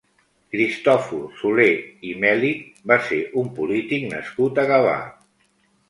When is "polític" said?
3.61-4.11